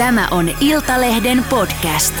[0.00, 2.14] Tämä on Iltalehden podcast.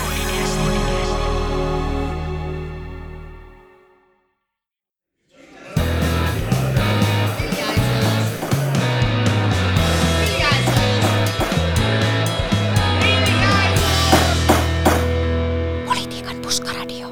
[15.86, 17.08] Politiikan puskaradio.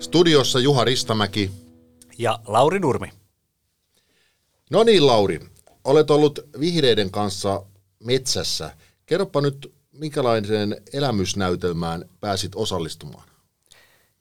[0.00, 1.50] Studiossa Juha Ristamäki.
[2.18, 3.08] Ja Lauri Nurmi.
[4.70, 5.40] No niin, Lauri.
[5.84, 7.62] Olet ollut vihreiden kanssa
[8.04, 8.70] metsässä.
[9.06, 13.28] Kerropa nyt, minkälaiseen elämysnäytelmään pääsit osallistumaan?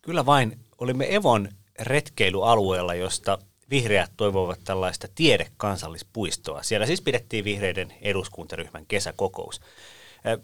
[0.01, 1.49] Kyllä vain olimme Evon
[1.79, 3.37] retkeilyalueella, josta
[3.69, 6.63] vihreät toivovat tällaista tiedekansallispuistoa.
[6.63, 9.61] Siellä siis pidettiin vihreiden eduskuntaryhmän kesäkokous.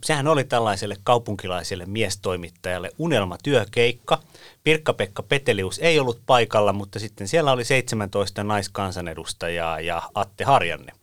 [0.03, 4.23] Sehän oli tällaiselle kaupunkilaiselle miestoimittajalle unelmatyökeikka.
[4.63, 10.93] Pirkka-Pekka Petelius ei ollut paikalla, mutta sitten siellä oli 17 naiskansanedustajaa ja Atte Harjanne.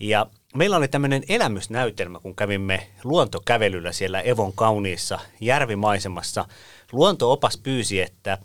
[0.00, 6.44] Ja meillä oli tämmöinen elämysnäytelmä, kun kävimme luontokävelyllä siellä Evon kauniissa järvimaisemassa.
[6.92, 8.38] Luontoopas pyysi, että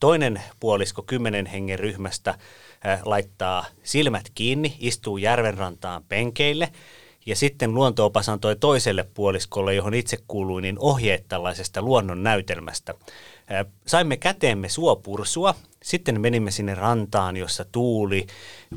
[0.00, 2.34] toinen puolisko kymmenen hengen ryhmästä
[3.04, 6.72] laittaa silmät kiinni, istuu järvenrantaan penkeille–
[7.28, 12.94] ja sitten luontoopas antoi toiselle puoliskolle, johon itse kuului, niin ohjeet tällaisesta luonnon näytelmästä.
[13.86, 18.26] Saimme käteemme suopursua, sitten menimme sinne rantaan, jossa tuuli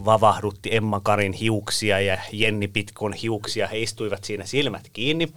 [0.06, 3.68] vavahdutti Emma Karin hiuksia ja Jenni Pitkon hiuksia.
[3.68, 5.34] He istuivat siinä silmät kiinni.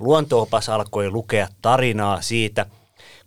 [0.00, 2.66] Luontoopas alkoi lukea tarinaa siitä,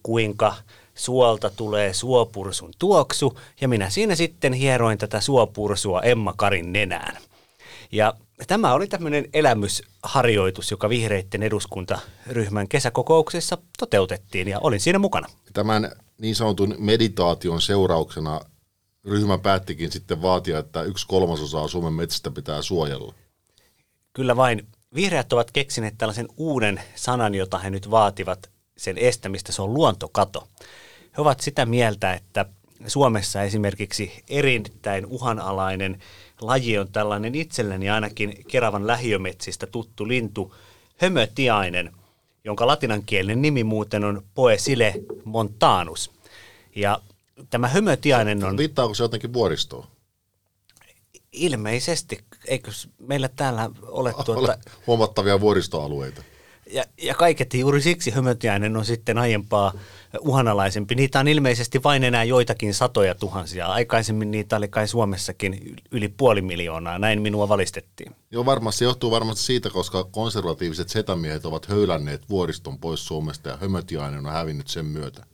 [0.04, 0.56] kuinka
[0.96, 7.18] suolta tulee suopursun tuoksu, ja minä siinä sitten hieroin tätä suopursua Emma Karin nenään.
[7.92, 8.14] Ja
[8.48, 15.28] Tämä oli tämmöinen elämysharjoitus, joka vihreiden eduskuntaryhmän kesäkokouksessa toteutettiin ja olin siinä mukana.
[15.54, 18.42] Tämän niin sanotun meditaation seurauksena
[19.06, 23.14] ryhmä päättikin sitten vaatia, että yksi kolmasosaa Suomen metsistä pitää suojella.
[24.14, 24.68] Kyllä vain.
[24.96, 29.52] Vihreät ovat keksineet tällaisen uuden sanan, jota he nyt vaativat sen estämistä.
[29.52, 30.48] Se on luontokato.
[31.18, 32.46] He ovat sitä mieltä, että
[32.88, 36.00] Suomessa esimerkiksi erittäin uhanalainen
[36.41, 40.56] laji on tällainen itselleni ainakin Keravan lähiömetsistä tuttu lintu,
[40.97, 41.94] hömötiainen,
[42.44, 44.94] jonka latinankielinen nimi muuten on Poesile
[45.25, 46.12] montanus.
[46.75, 47.01] Ja
[47.50, 48.57] tämä hömötiainen on...
[48.57, 49.88] Viittaako se jotenkin vuoristoon?
[51.31, 52.19] Ilmeisesti.
[52.45, 54.34] Eikö meillä täällä ole tuota...
[54.34, 56.23] Ole huomattavia vuoristoalueita?
[56.74, 59.74] Ja, ja kaiketi juuri siksi hömötiainen on sitten aiempaa
[60.19, 60.96] uhanalaisempi.
[60.96, 63.68] Niitä on ilmeisesti vain enää joitakin satoja tuhansia.
[63.68, 68.16] Aikaisemmin niitä oli kai Suomessakin yli puoli miljoonaa, näin minua valistettiin.
[68.31, 73.57] Joo, varmasti se johtuu varmasti siitä, koska konservatiiviset setämiehet ovat höylänneet vuoriston pois Suomesta ja
[73.57, 75.25] hömötiainen on hävinnyt sen myötä.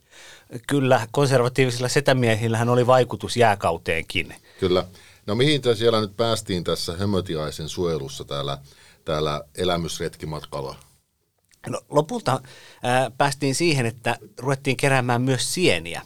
[0.66, 4.34] Kyllä, konservatiivisilla setämiehillähän oli vaikutus jääkauteenkin.
[4.60, 4.84] Kyllä.
[5.26, 8.58] No mihin te siellä nyt päästiin tässä hömötiaisen suojelussa täällä,
[9.04, 10.85] täällä elämysretkimatkalla?
[11.68, 12.40] No, lopulta
[12.82, 16.02] ää, päästiin siihen, että ruvettiin keräämään myös sieniä.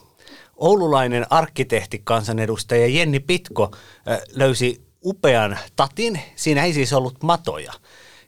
[0.55, 3.71] Oululainen arkkitehtikansanedustaja Jenni Pitko
[4.05, 6.21] ää, löysi upean tatin.
[6.35, 7.73] Siinä ei siis ollut matoja.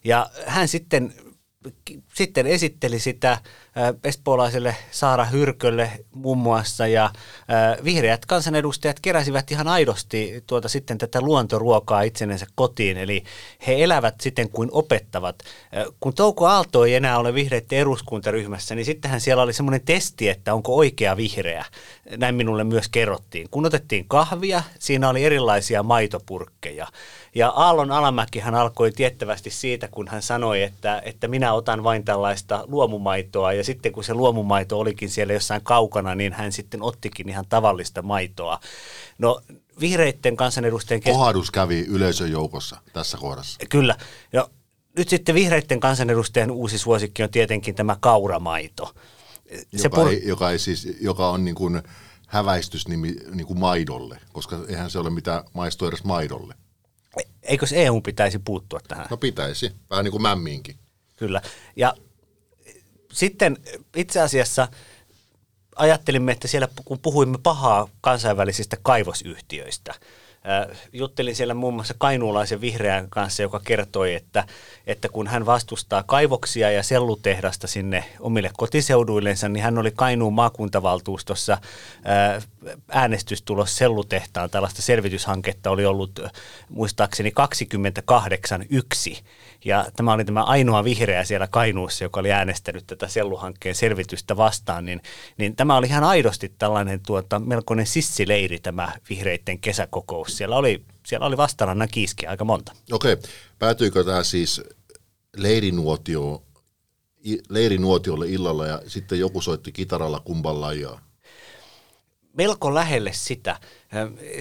[0.04, 1.14] Ja hän sitten,
[2.14, 3.38] sitten esitteli sitä
[4.04, 7.10] espoolaiselle Saara Hyrkölle muun muassa ja
[7.84, 13.24] vihreät kansanedustajat keräsivät ihan aidosti tuota sitten tätä luontoruokaa itsenensä kotiin, eli
[13.68, 15.44] he elävät sitten kuin opettavat.
[16.00, 20.54] Kun Touko Aalto ei enää ole vihreiden eduskuntaryhmässä, niin sittenhän siellä oli semmoinen testi, että
[20.54, 21.66] onko oikea vihreä.
[22.18, 23.48] Näin minulle myös kerrottiin.
[23.52, 26.88] Kun otettiin kahvia, siinä oli erilaisia maitopurkkeja.
[27.36, 32.64] Ja Aallon Alamäkihän alkoi tiettävästi siitä, kun hän sanoi, että, että minä otan vain tällaista
[32.68, 37.46] luomumaitoa ja sitten kun se luomumaito olikin siellä jossain kaukana, niin hän sitten ottikin ihan
[37.50, 38.60] tavallista maitoa.
[39.18, 39.42] No
[39.80, 41.02] vihreitten kansanedustajien...
[41.02, 41.16] Kes...
[41.16, 43.60] Kohdus kävi yleisön joukossa tässä kohdassa.
[43.70, 43.96] Kyllä.
[44.34, 44.50] Ja
[44.98, 48.94] nyt sitten vihreitten kansanedustajan uusi suosikki on tietenkin tämä kauramaito.
[49.76, 50.08] Se joka, pur...
[50.08, 51.84] ei, joka, ei siis, joka on niin kuin
[52.28, 56.56] häväistysnimi niin kuin maidolle, koska eihän se ole mitään maistoa edes maidolle.
[57.44, 59.08] Eikö EU pitäisi puuttua tähän?
[59.10, 60.76] No pitäisi, vähän niin kuin mämmiinkin.
[61.16, 61.42] Kyllä.
[61.76, 61.96] Ja
[63.14, 63.58] sitten
[63.96, 64.68] itse asiassa
[65.76, 69.94] ajattelimme, että siellä kun puhuimme pahaa kansainvälisistä kaivosyhtiöistä,
[70.94, 74.44] juttelin siellä muun muassa kainuulaisen vihreän kanssa, joka kertoi, että,
[74.88, 81.58] että kun hän vastustaa kaivoksia ja sellutehdasta sinne omille kotiseuduillensa, niin hän oli Kainuun maakuntavaltuustossa
[82.90, 84.50] äänestystulos sellutehtaan.
[84.50, 86.20] Tällaista selvityshanketta oli ollut
[86.70, 87.34] muistaakseni
[89.20, 89.24] 28.1.
[89.66, 94.86] Ja tämä oli tämä ainoa vihreä siellä Kainuussa, joka oli äänestänyt tätä selluhankkeen selvitystä vastaan,
[94.86, 95.02] niin,
[95.38, 100.33] niin tämä oli ihan aidosti tällainen tuota, melkoinen sissileiri tämä vihreiden kesäkokous.
[100.34, 102.72] Siellä oli, siellä oli vastarannan kiiskiä aika monta.
[102.92, 103.18] Okei,
[103.60, 104.62] päätyykö tämä siis
[105.38, 106.44] leirinuotio
[107.50, 111.02] leirinuotiolle illalla ja sitten joku soitti kitaralla kumpan lajaa.
[112.38, 113.60] Melko lähelle sitä.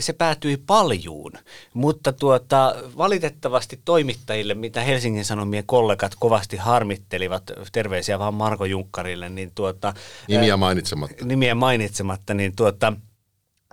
[0.00, 1.32] Se päätyi paljuun,
[1.74, 7.42] mutta tuota, valitettavasti toimittajille, mitä Helsingin Sanomien kollegat kovasti harmittelivat,
[7.72, 9.94] terveisiä vaan Marko Junkkarille, niin tuota,
[10.28, 11.24] Nimiä mainitsematta.
[11.24, 12.92] Nimiä mainitsematta, niin tuota,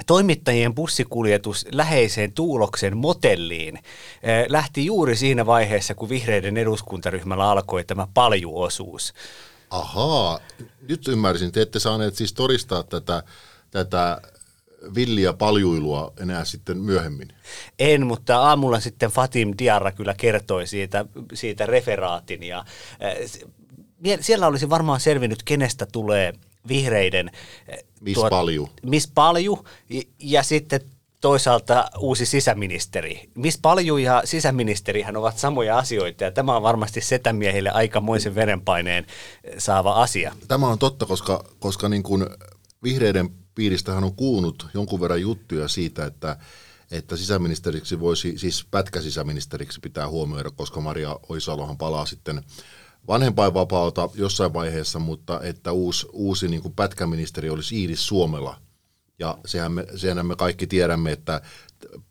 [0.05, 8.07] toimittajien bussikuljetus läheiseen Tuuloksen motelliin eh, lähti juuri siinä vaiheessa, kun vihreiden eduskuntaryhmällä alkoi tämä
[8.13, 9.13] paljuosuus.
[9.69, 10.39] Ahaa,
[10.89, 11.51] nyt ymmärsin.
[11.51, 13.23] Te ette saaneet siis todistaa tätä,
[13.71, 14.21] tätä
[14.95, 17.27] villiä paljuilua enää sitten myöhemmin.
[17.79, 24.69] En, mutta aamulla sitten Fatim Diarra kyllä kertoi siitä, siitä referaatin ja äh, siellä olisi
[24.69, 26.33] varmaan selvinnyt, kenestä tulee–
[26.67, 27.31] vihreiden...
[27.67, 28.69] Eh, Miss tuot, Palju.
[28.83, 30.81] Miss Palju ja, ja sitten
[31.21, 33.29] toisaalta uusi sisäministeri.
[33.35, 39.05] Miss Palju ja sisäministerihän ovat samoja asioita ja tämä on varmasti setämiehille aikamoisen verenpaineen
[39.57, 40.35] saava asia.
[40.47, 42.25] Tämä on totta, koska, koska niin kuin
[42.83, 46.37] vihreiden piiristähän on kuulunut jonkun verran juttuja siitä, että
[46.91, 52.43] että sisäministeriksi voisi, siis pätkäsisäministeriksi pitää huomioida, koska Maria Oisalohan palaa sitten
[53.09, 58.57] vanhempainvapaalta jossain vaiheessa, mutta että uusi, uusi niin kuin pätkäministeri olisi Iiris Suomela.
[59.19, 61.41] Ja sehän me, sehän me kaikki tiedämme, että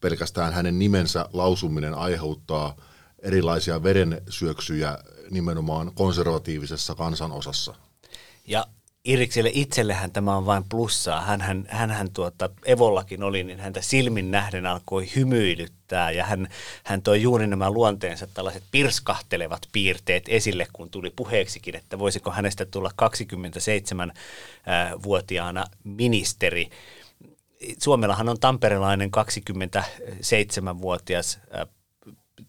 [0.01, 2.77] pelkästään hänen nimensä lausuminen aiheuttaa
[3.19, 4.99] erilaisia verensyöksyjä
[5.31, 7.75] nimenomaan konservatiivisessa kansanosassa.
[8.47, 8.67] Ja
[9.05, 11.21] Irikselle itsellehän tämä on vain plussaa.
[11.21, 16.49] Hänhän, hänhän tuota, Evollakin oli, niin häntä silmin nähden alkoi hymyilyttää ja hän,
[16.85, 22.65] hän toi juuri nämä luonteensa tällaiset pirskahtelevat piirteet esille, kun tuli puheeksikin, että voisiko hänestä
[22.65, 26.71] tulla 27-vuotiaana ministeri.
[27.79, 31.39] Suomellahan on tamperelainen 27-vuotias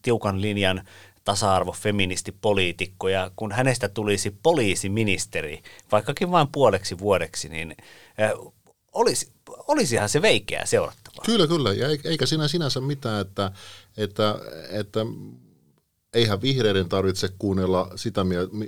[0.01, 0.81] tiukan linjan
[1.23, 5.61] tasa-arvo, feministi, poliitikko ja kun hänestä tulisi poliisiministeri,
[5.91, 7.75] vaikkakin vain puoleksi vuodeksi, niin
[8.21, 8.31] äh,
[8.91, 9.31] olisi,
[9.67, 11.23] olisihan se veikeä seurattavaa.
[11.25, 11.73] Kyllä, kyllä.
[11.73, 13.51] Ja eikä siinä sinänsä mitään, että,
[13.97, 14.35] että,
[14.69, 14.99] että
[16.13, 18.21] eihän vihreiden tarvitse kuunnella sitä,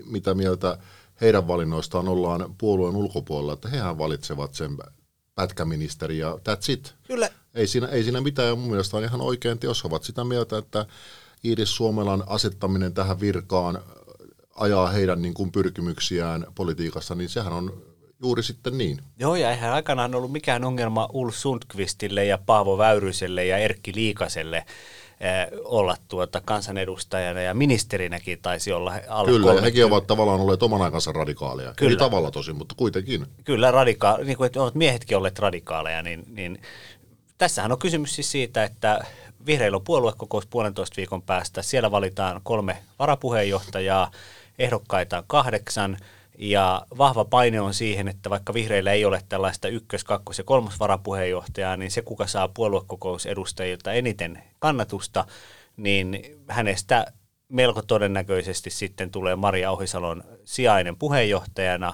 [0.06, 0.78] mitä mieltä
[1.22, 4.78] heidän valinnoistaan ollaan puolueen ulkopuolella, että hehän valitsevat sen
[5.36, 6.96] pätkäministeri ja that's it.
[7.08, 7.30] Kyllä.
[7.54, 10.58] Ei siinä, ei siinä mitään, ja mun mielestä on ihan oikein, jos ovat sitä mieltä,
[10.58, 10.86] että
[11.46, 13.80] Iiris Suomelan asettaminen tähän virkaan
[14.56, 17.84] ajaa heidän niin kuin pyrkimyksiään politiikassa, niin sehän on
[18.24, 19.02] juuri sitten niin.
[19.20, 24.58] Joo, ja eihän aikanaan ollut mikään ongelma Ulf Sundqvistille ja Paavo Väyryselle ja Erkki Liikaselle
[24.58, 24.66] eh,
[25.64, 30.82] olla tuota kansanedustajana ja ministerinäkin taisi olla alle Kyllä, ja hekin ovat tavallaan olleet oman
[30.82, 31.74] aikansa radikaaleja.
[31.76, 31.90] Kyllä.
[31.90, 33.26] Eri tavalla tosin, mutta kuitenkin.
[33.44, 36.62] Kyllä, radika- niin kuin ovat miehetkin olleet radikaaleja, niin, niin
[37.38, 39.06] tässähän on kysymys siis siitä, että
[39.46, 41.62] vihreillä on puoluekokous puolentoista viikon päästä.
[41.62, 44.12] Siellä valitaan kolme varapuheenjohtajaa,
[44.60, 45.98] ehdokkaita on kahdeksan
[46.38, 50.80] ja vahva paine on siihen, että vaikka vihreillä ei ole tällaista ykkös-, kakkos- ja kolmas
[50.80, 55.26] varapuheenjohtajaa, niin se, kuka saa puoluekokousedustajilta eniten kannatusta,
[55.78, 57.06] niin hänestä
[57.50, 61.94] melko todennäköisesti sitten tulee Maria Ohisalon sijainen puheenjohtajana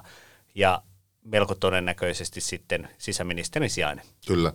[0.56, 0.82] ja
[1.24, 4.06] melko todennäköisesti sitten sisäministerin sijainen.
[4.28, 4.54] Kyllä.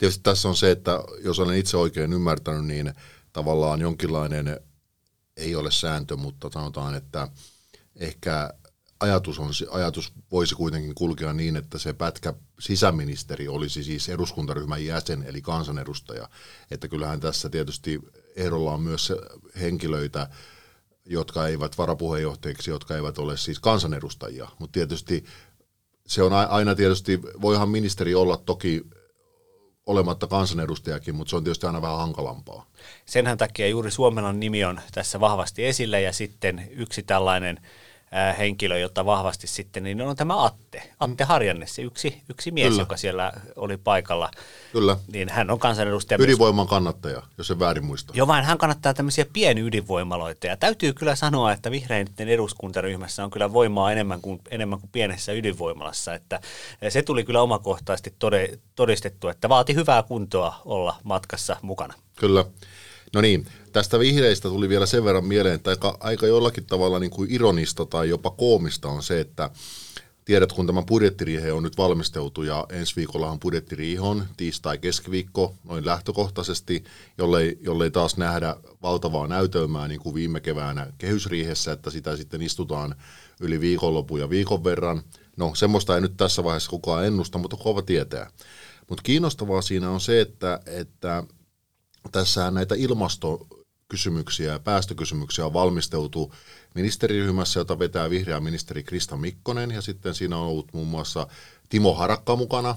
[0.00, 2.94] Tietysti tässä on se, että jos olen itse oikein ymmärtänyt, niin
[3.32, 4.60] tavallaan jonkinlainen,
[5.36, 7.28] ei ole sääntö, mutta sanotaan, että
[7.96, 8.54] ehkä
[9.00, 15.22] ajatus, on, ajatus voisi kuitenkin kulkea niin, että se pätkä sisäministeri olisi siis eduskuntaryhmän jäsen,
[15.22, 16.28] eli kansanedustaja.
[16.70, 18.00] Että kyllähän tässä tietysti
[18.36, 19.12] ehdolla on myös
[19.60, 20.28] henkilöitä,
[21.04, 24.48] jotka eivät varapuheenjohtajiksi, jotka eivät ole siis kansanedustajia.
[24.58, 25.24] Mutta tietysti
[26.06, 28.82] se on aina tietysti, voihan ministeri olla toki
[29.86, 32.66] olematta kansanedustajakin, mutta se on tietysti aina vähän hankalampaa.
[33.06, 37.60] Senhän takia juuri Suomelan nimi on tässä vahvasti esillä ja sitten yksi tällainen
[38.38, 40.82] henkilö, jota vahvasti sitten, niin on tämä Atte.
[41.00, 42.82] Atte Harjanne, se yksi, yksi mies, Kyllä.
[42.82, 44.30] joka siellä oli paikalla.
[44.72, 44.96] Kyllä.
[45.12, 46.18] Niin hän on kansanedustaja.
[46.20, 48.16] Ydinvoiman kannattaja, jos se väärin muistaa.
[48.16, 50.46] Joo, vain hän kannattaa tämmöisiä pienydinvoimaloita.
[50.46, 55.32] Ja täytyy kyllä sanoa, että vihreiden eduskuntaryhmässä on kyllä voimaa enemmän kuin, enemmän kuin pienessä
[55.32, 56.14] ydinvoimalassa.
[56.14, 56.40] Että
[56.88, 58.14] se tuli kyllä omakohtaisesti
[58.74, 61.94] todistettu, että vaati hyvää kuntoa olla matkassa mukana.
[62.16, 62.44] Kyllä.
[63.14, 67.10] No niin, tästä vihreistä tuli vielä sen verran mieleen, että aika, aika jollakin tavalla niin
[67.10, 69.50] kuin ironista tai jopa koomista on se, että
[70.24, 75.86] tiedät, kun tämä budjettiriihe on nyt valmisteltu ja ensi viikolla on budjettiriihon, tiistai keskiviikko noin
[75.86, 76.84] lähtökohtaisesti,
[77.18, 82.94] jollei, jollei taas nähdä valtavaa näytelmää niin kuin viime keväänä kehysriihessä, että sitä sitten istutaan
[83.40, 85.02] yli viikonlopun ja viikon verran.
[85.36, 88.30] No semmoista ei nyt tässä vaiheessa kukaan ennusta, mutta kova tietää.
[88.88, 91.24] Mutta kiinnostavaa siinä on se, että, että
[92.12, 93.46] tässä näitä ilmasto
[93.88, 96.34] kysymyksiä ja päästökysymyksiä on valmisteltu
[96.74, 101.26] ministeriryhmässä, jota vetää vihreä ministeri Krista Mikkonen, ja sitten siinä on ollut muun muassa
[101.68, 102.76] Timo Harakka mukana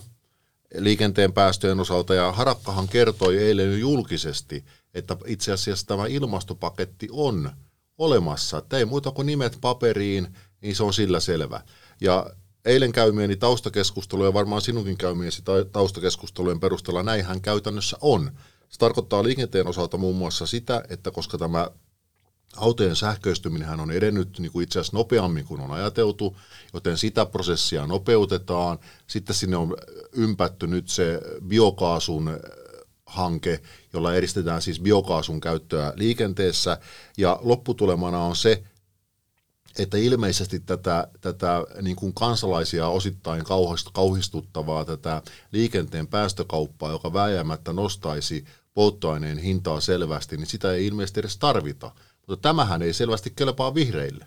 [0.77, 7.51] liikenteen päästöjen osalta, ja Harakkahan kertoi eilen julkisesti, että itse asiassa tämä ilmastopaketti on
[7.97, 10.27] olemassa, että ei muuta kuin nimet paperiin,
[10.61, 11.61] niin se on sillä selvä.
[12.01, 12.29] Ja
[12.65, 18.31] eilen käymieni taustakeskusteluja, varmaan sinunkin käymiesi taustakeskustelujen perusteella näinhän käytännössä on.
[18.73, 21.67] Se tarkoittaa liikenteen osalta muun muassa sitä, että koska tämä
[22.55, 26.37] autojen sähköistyminen on edennyt niin kuin itse asiassa nopeammin kuin on ajateltu,
[26.73, 28.79] joten sitä prosessia nopeutetaan.
[29.07, 29.77] Sitten sinne on
[30.13, 32.39] ympätty nyt se biokaasun
[33.05, 33.61] hanke,
[33.93, 36.77] jolla edistetään siis biokaasun käyttöä liikenteessä,
[37.17, 38.63] ja lopputulemana on se,
[39.79, 43.43] että ilmeisesti tätä, tätä niin kuin kansalaisia osittain
[43.93, 51.37] kauhistuttavaa tätä liikenteen päästökauppaa, joka vääjäämättä nostaisi polttoaineen hintaa selvästi, niin sitä ei ilmeisesti edes
[51.37, 51.91] tarvita.
[52.27, 54.25] Mutta tämähän ei selvästi kelpaa vihreille.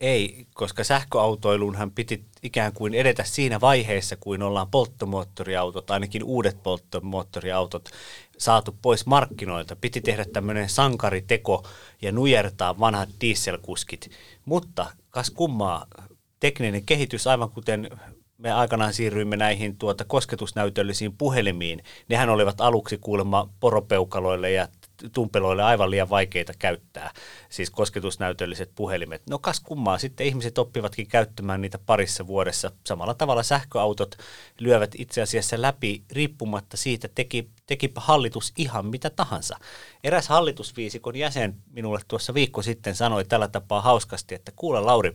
[0.00, 7.90] Ei, koska sähköautoilunhan piti ikään kuin edetä siinä vaiheessa, kuin ollaan polttomoottoriautot, ainakin uudet polttomoottoriautot,
[8.38, 9.76] saatu pois markkinoilta.
[9.76, 11.66] Piti tehdä tämmöinen sankariteko
[12.02, 14.10] ja nujertaa vanhat dieselkuskit.
[14.44, 15.86] Mutta kas kummaa,
[16.40, 17.90] tekninen kehitys, aivan kuten
[18.38, 21.82] me aikanaan siirryimme näihin tuota kosketusnäytöllisiin puhelimiin.
[22.08, 24.68] Nehän olivat aluksi kuulemma poropeukaloille ja
[25.12, 27.10] tumpeloille aivan liian vaikeita käyttää,
[27.48, 29.22] siis kosketusnäytölliset puhelimet.
[29.30, 32.70] No kas kummaa, sitten ihmiset oppivatkin käyttämään niitä parissa vuodessa.
[32.86, 34.16] Samalla tavalla sähköautot
[34.60, 39.56] lyövät itse asiassa läpi riippumatta siitä, teki, tekipä hallitus ihan mitä tahansa.
[40.04, 45.14] Eräs hallitusviisikon jäsen minulle tuossa viikko sitten sanoi tällä tapaa hauskasti, että kuule Lauri,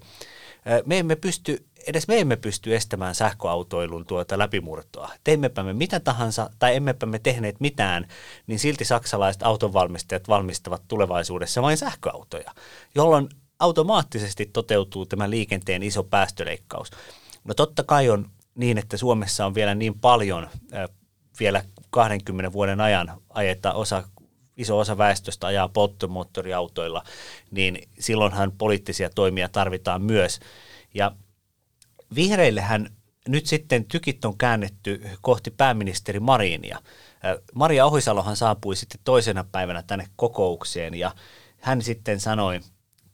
[0.86, 5.10] me emme pysty edes me emme pysty estämään sähköautoilun tuota läpimurtoa.
[5.24, 8.08] Teimmepä me mitä tahansa tai emmepä me tehneet mitään,
[8.48, 12.52] niin silti saksalaiset autonvalmistajat valmistavat tulevaisuudessa vain sähköautoja,
[12.96, 16.92] jolloin automaattisesti toteutuu tämä liikenteen iso päästöleikkaus.
[17.44, 20.50] No totta kai on niin, että Suomessa on vielä niin paljon
[21.40, 24.04] vielä 20 vuoden ajan ajeta osa
[24.62, 27.04] iso osa väestöstä ajaa polttomoottoriautoilla,
[27.52, 30.40] niin silloinhan poliittisia toimia tarvitaan myös.
[30.94, 31.12] Ja
[32.16, 32.90] vihreillehän
[33.28, 36.80] nyt sitten tykit on käännetty kohti pääministeri Marinia.
[37.56, 41.16] Maria Ohisalohan saapui sitten toisena päivänä tänne kokoukseen ja
[41.60, 42.60] hän sitten sanoi,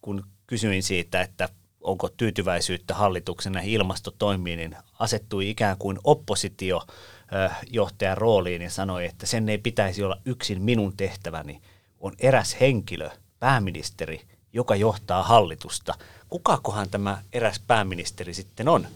[0.02, 1.50] kun kysyin siitä, että
[1.88, 9.50] onko tyytyväisyyttä hallituksen näihin ilmastotoimiin, niin asettui ikään kuin oppositiojohtajan rooliin ja sanoi, että sen
[9.50, 11.62] ei pitäisi olla yksin minun tehtäväni.
[12.00, 14.22] On eräs henkilö, pääministeri,
[14.54, 15.94] joka johtaa hallitusta.
[16.30, 18.88] Kukakohan tämä eräs pääministeri sitten on?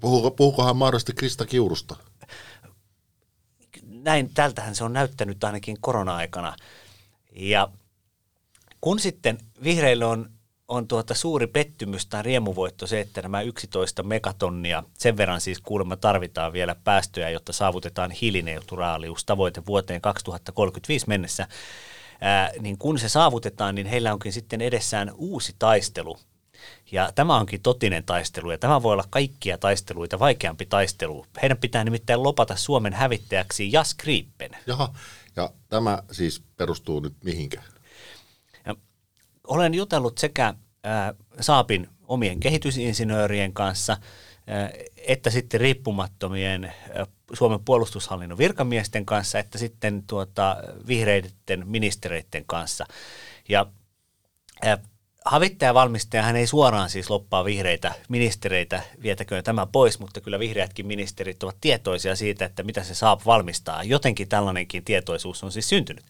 [0.00, 1.96] Puhuko, puhukohan mahdollisesti Krista Kiurusta?
[3.86, 6.56] Näin, tältähän se on näyttänyt ainakin korona-aikana.
[7.36, 7.68] Ja
[8.80, 10.30] kun sitten vihreille on,
[10.72, 15.96] on tuota suuri pettymys tai riemuvoitto se, että nämä 11 megatonnia, sen verran siis kuulemma
[15.96, 21.48] tarvitaan vielä päästöjä, jotta saavutetaan hiilineutraalius tavoite vuoteen 2035 mennessä,
[22.20, 26.18] ää, niin kun se saavutetaan, niin heillä onkin sitten edessään uusi taistelu.
[26.92, 31.26] Ja tämä onkin totinen taistelu, ja tämä voi olla kaikkia taisteluita vaikeampi taistelu.
[31.42, 34.50] Heidän pitää nimittäin lopata Suomen hävittäjäksi Jas Gripen.
[34.66, 34.94] Jaha,
[35.36, 37.62] ja tämä siis perustuu nyt mihinkä?
[38.66, 38.76] Ja
[39.46, 40.54] olen jutellut sekä
[41.40, 43.96] Saapin omien kehitysinsinöörien kanssa–
[44.96, 46.72] että sitten riippumattomien
[47.32, 52.86] Suomen puolustushallinnon virkamiesten kanssa, että sitten tuota, vihreiden ministereiden kanssa.
[53.48, 53.66] Ja
[55.24, 61.42] Havittajavalmistaja hän ei suoraan siis loppaa vihreitä ministereitä, vietäköön tämä pois, mutta kyllä vihreätkin ministerit
[61.42, 63.82] ovat tietoisia siitä, että mitä se saa valmistaa.
[63.82, 66.04] Jotenkin tällainenkin tietoisuus on siis syntynyt.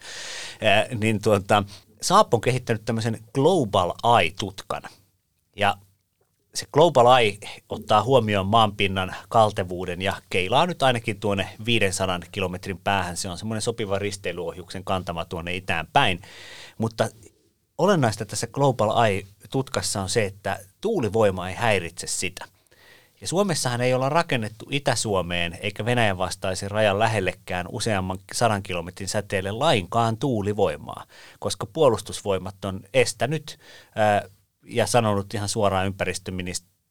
[0.62, 1.64] Ää, niin tuota,
[2.02, 4.82] Saap on kehittänyt tämmöisen Global Eye-tutkan.
[5.56, 5.76] Ja
[6.54, 13.16] se Global Eye ottaa huomioon maanpinnan kaltevuuden ja keilaa nyt ainakin tuonne 500 kilometrin päähän.
[13.16, 16.21] Se on semmoinen sopiva risteilyohjuksen kantama tuonne itään päin.
[16.78, 17.09] Mutta
[17.78, 22.44] olennaista tässä Global Eye-tutkassa on se, että tuulivoima ei häiritse sitä.
[23.23, 29.50] Ja Suomessahan ei olla rakennettu Itä-Suomeen eikä Venäjän vastaisen rajan lähellekään useamman sadan kilometrin säteelle
[29.50, 31.05] lainkaan tuulivoimaa,
[31.38, 33.59] koska puolustusvoimat on estänyt
[33.95, 34.23] ää,
[34.64, 35.95] ja sanonut ihan suoraan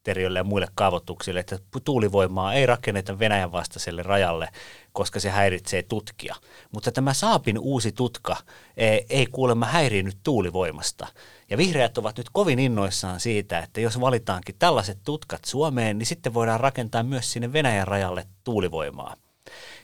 [0.02, 4.50] ympäristöministeriölle ja muille kaavoituksille, että tuulivoimaa ei rakenneta Venäjän vastaiselle rajalle,
[4.94, 6.36] koska se häiritsee tutkia.
[6.72, 8.38] Mutta tämä Saapin uusi tutka
[8.78, 11.08] e, ei kuulemma häirinyt tuulivoimasta.
[11.50, 16.34] Ja vihreät ovat nyt kovin innoissaan siitä, että jos valitaankin tällaiset tutkat Suomeen, niin sitten
[16.34, 19.16] voidaan rakentaa myös sinne Venäjän rajalle tuulivoimaa.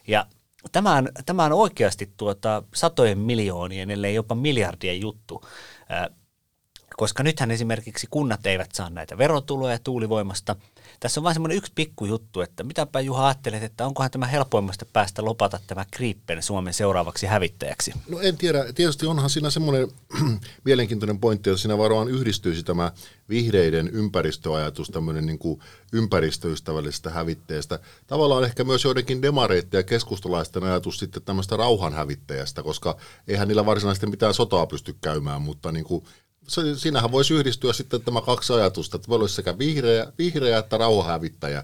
[0.08, 0.26] Ja
[0.72, 5.42] tämä on, tämä on oikeasti tuota satojen miljoonien, ellei jopa miljardien juttu,
[6.98, 10.56] koska nythän esimerkiksi kunnat eivät saa näitä verotuloja tuulivoimasta–
[11.00, 15.26] tässä on vain semmoinen yksi pikkujuttu, että mitäpä Juha ajattelet, että onkohan tämä helpoimmasta päästä
[15.26, 17.94] lopata tämä Gripen Suomen seuraavaksi hävittäjäksi?
[18.10, 18.74] No en tiedä.
[18.74, 19.88] Tietysti onhan siinä semmoinen
[20.66, 22.92] mielenkiintoinen pointti, että siinä varmaan yhdistyisi tämä
[23.30, 25.60] vihreiden ympäristöajatus tämmöinen niin kuin
[25.94, 27.80] ympäristöystävällisestä hävitteestä.
[28.08, 34.08] Tavallaan ehkä myös joidenkin demareiden ja keskustalaisten ajatus sitten tämmöistä rauhanhävittäjästä, koska eihän niillä varsinaisesti
[34.08, 36.06] mitään sotaa pysty käymään, mutta niin kuin
[36.76, 41.64] siinähän voisi yhdistyä sitten tämä kaksi ajatusta, että voi olla sekä vihreä, vihreä että rauhahävittäjä,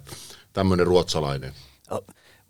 [0.53, 1.53] tämmöinen ruotsalainen.
[1.89, 2.03] No,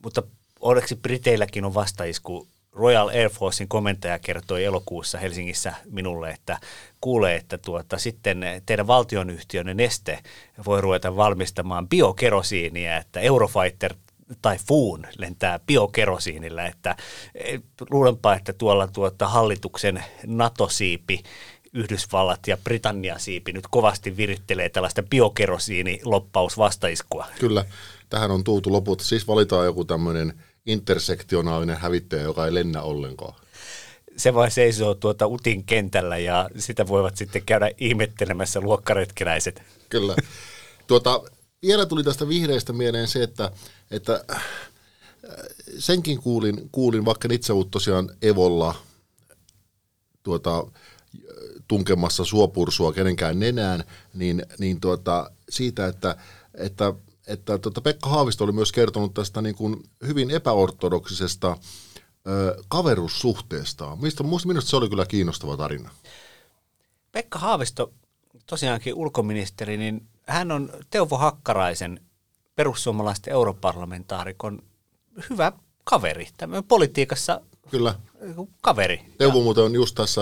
[0.03, 0.23] mutta
[0.59, 2.47] onneksi Briteilläkin on vastaisku.
[2.71, 6.59] Royal Air Forcein komentaja kertoi elokuussa Helsingissä minulle, että
[7.01, 10.19] kuulee, että tuota, sitten teidän valtionyhtiönne Neste
[10.65, 13.93] voi ruveta valmistamaan biokerosiinia, että Eurofighter
[14.41, 16.95] tai Fuun lentää biokerosiinilla, että
[17.89, 21.23] luulenpa, että tuolla tuota hallituksen NATO-siipi
[21.73, 27.27] Yhdysvallat ja Britannia siipi nyt kovasti virittelee tällaista biokerosiiniloppausvastaiskua.
[27.39, 27.65] Kyllä,
[28.09, 28.99] tähän on tuutu loput.
[28.99, 30.33] Siis valitaan joku tämmöinen
[30.65, 33.35] intersektionaalinen hävittäjä, joka ei lennä ollenkaan.
[34.17, 39.61] Se vai seisoo tuota Utin kentällä ja sitä voivat sitten käydä ihmettelemässä luokkaretkeläiset.
[39.89, 40.15] Kyllä.
[40.87, 41.23] Tuota,
[41.61, 43.51] vielä tuli tästä vihreistä mieleen se, että,
[43.91, 44.43] että äh,
[45.77, 48.75] senkin kuulin, kuulin vaikka itse tosiaan Evolla
[50.23, 50.67] tuota,
[51.67, 56.15] tunkemassa suopursua kenenkään nenään, niin, niin tuota, siitä, että,
[56.53, 56.93] että,
[57.27, 61.57] että tuota Pekka Haavisto oli myös kertonut tästä niin kuin hyvin epäortodoksisesta
[62.27, 63.95] ö, kaverussuhteesta.
[63.95, 65.89] Mistä, minusta se oli kyllä kiinnostava tarina.
[67.11, 67.91] Pekka Haavisto,
[68.45, 71.99] tosiaankin ulkoministeri, niin hän on Teuvo Hakkaraisen
[72.55, 74.59] perussuomalaisten europarlamentaarikon
[75.29, 75.51] hyvä
[75.83, 76.27] kaveri.
[76.37, 77.41] Tämmöinen politiikassa
[77.71, 77.95] Kyllä.
[78.61, 79.01] kaveri.
[79.17, 80.21] Teuvo muuten on just tässä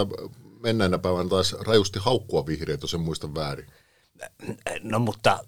[0.62, 3.68] mennäänä päivänä taas rajusti haukkua vihreitä, jos en muista väärin.
[4.82, 5.44] No mutta...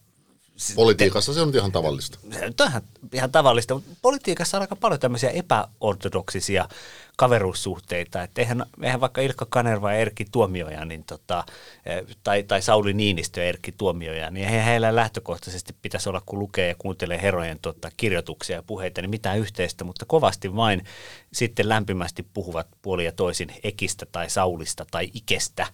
[0.75, 2.19] Politiikassa se on ihan tavallista.
[2.31, 2.81] Se on ihan,
[3.13, 6.69] ihan tavallista, mutta politiikassa on aika paljon tämmöisiä epäortodoksisia
[7.17, 8.23] kaveruussuhteita.
[8.23, 11.43] Että eihän, eihän vaikka Ilkka Kanerva ja Erkki Tuomioja, niin tota,
[11.85, 16.39] eh, tai, tai Sauli Niinistö ja Erkki Tuomioja, niin eihän heillä lähtökohtaisesti pitäisi olla, kun
[16.39, 20.85] lukee ja kuuntelee herojen tota, kirjoituksia ja puheita, niin mitään yhteistä, mutta kovasti vain
[21.33, 25.67] sitten lämpimästi puhuvat puoli ja toisin Ekistä tai Saulista tai Ikestä.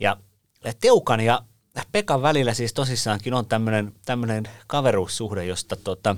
[0.00, 0.16] Ja
[0.80, 1.42] Teukan ja
[1.92, 6.16] Pekan välillä siis tosissaankin on tämmöinen, kaveruussuhde, josta tota,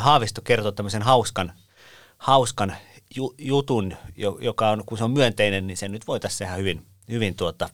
[0.00, 1.52] Haavisto kertoo tämmöisen hauskan,
[2.18, 2.76] hauskan
[3.16, 3.96] ju, jutun,
[4.40, 7.68] joka on, kun se on myönteinen, niin sen nyt voitaisiin tehdä hyvin, hyvin tuota,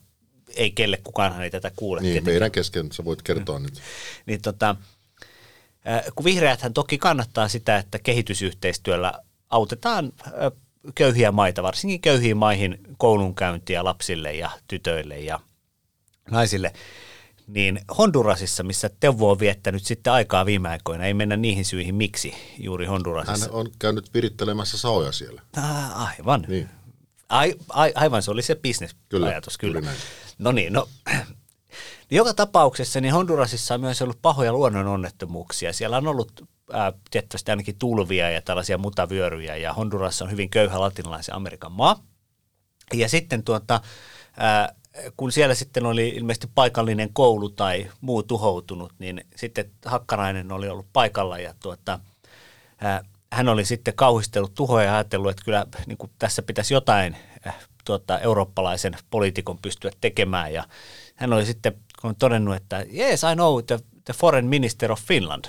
[0.56, 2.00] ei kelle kukaan ei tätä kuule.
[2.00, 2.32] Niin, tietenkin.
[2.32, 3.62] meidän kesken sä voit kertoa mm.
[3.62, 3.80] nyt.
[4.26, 4.76] Niin tota,
[6.14, 9.12] kun vihreäthän toki kannattaa sitä, että kehitysyhteistyöllä
[9.50, 10.12] autetaan
[10.94, 15.40] köyhiä maita, varsinkin köyhiin maihin koulunkäyntiä lapsille ja tytöille ja
[16.30, 16.72] naisille,
[17.46, 22.34] niin Hondurasissa, missä Teuvo on viettänyt sitten aikaa viime aikoina, ei mennä niihin syihin, miksi
[22.58, 23.46] juuri Hondurasissa.
[23.46, 25.42] Hän on käynyt virittelemässä saoja siellä.
[25.56, 26.44] Ah, aivan.
[26.48, 26.68] Niin.
[27.28, 29.80] Ai, ai, aivan, se oli se bisnesajatus, kyllä.
[29.80, 29.92] kyllä.
[30.38, 30.88] No niin, no
[32.10, 35.72] joka tapauksessa niin Hondurasissa on myös ollut pahoja luonnononnettomuuksia.
[35.72, 36.32] Siellä on ollut
[36.72, 42.02] ää, tietysti ainakin tulvia ja tällaisia mutavyöryjä, ja Honduras on hyvin köyhä latinalaisen Amerikan maa.
[42.92, 43.80] Ja sitten tuota,
[44.36, 44.74] ää,
[45.16, 50.86] kun siellä sitten oli ilmeisesti paikallinen koulu tai muu tuhoutunut, niin sitten Hakkarainen oli ollut
[50.92, 52.00] paikalla ja tuota,
[53.32, 57.16] hän oli sitten kauhistellut tuhoja ja ajatellut, että kyllä niin kuin tässä pitäisi jotain
[57.84, 60.52] tuota, eurooppalaisen poliitikon pystyä tekemään.
[60.52, 60.64] Ja
[61.14, 61.72] hän oli sitten
[62.18, 65.44] todennut, että yes, I know the, the foreign minister of Finland.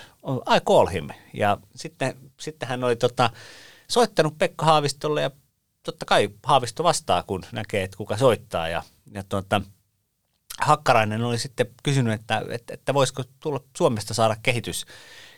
[0.55, 1.07] I call him.
[1.33, 3.29] Ja sitten, sitten hän oli tota,
[3.87, 5.31] soittanut Pekka Haavistolle ja
[5.83, 8.69] totta kai Haavisto vastaa, kun näkee, että kuka soittaa.
[8.69, 9.61] Ja, ja tuota,
[10.59, 14.85] Hakkarainen oli sitten kysynyt, että, että, että voisiko tulla Suomesta saada kehitys,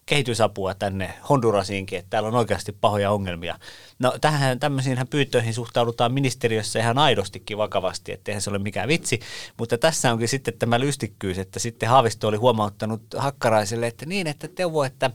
[0.05, 3.59] kehitysapua tänne Hondurasiinkin, että täällä on oikeasti pahoja ongelmia.
[3.99, 9.19] No tähän tämmöisiin pyyntöihin suhtaudutaan ministeriössä ihan aidostikin vakavasti, että eihän se ole mikään vitsi,
[9.57, 14.47] mutta tässä onkin sitten tämä lystikkyys, että sitten Haavisto oli huomauttanut Hakkaraiselle, että niin, että
[14.47, 15.11] Teuvo, että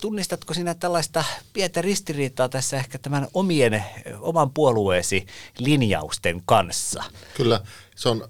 [0.00, 3.84] Tunnistatko sinä tällaista pientä ristiriitaa tässä ehkä tämän omien,
[4.20, 5.26] oman puolueesi
[5.58, 7.04] linjausten kanssa?
[7.34, 7.60] Kyllä,
[7.96, 8.28] se on,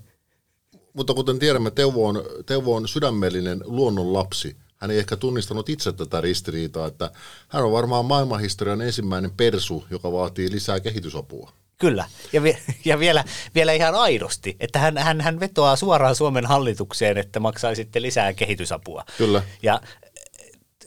[0.93, 4.57] mutta kuten tiedämme, Teuvo on, Teuvo on sydämellinen luonnon lapsi.
[4.77, 7.11] Hän ei ehkä tunnistanut itse tätä ristiriitaa, että
[7.49, 11.53] hän on varmaan maailmanhistorian ensimmäinen persu, joka vaatii lisää kehitysapua.
[11.79, 16.47] Kyllä, ja, vi- ja vielä, vielä ihan aidosti, että hän, hän, hän vetoaa suoraan Suomen
[16.47, 19.05] hallitukseen, että maksaa sitten lisää kehitysapua.
[19.19, 19.43] Kyllä.
[19.63, 19.81] Ja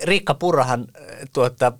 [0.03, 1.73] Riikka Purrahan äh, tuota,